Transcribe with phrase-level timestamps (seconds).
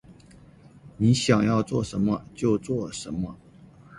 [0.97, 2.25] 你想要做什么？
[2.33, 3.37] 就做什么